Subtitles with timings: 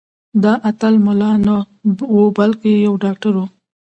[0.43, 1.57] دا اتل ملا نه
[2.15, 3.45] و بلکې یو ډاکټر و.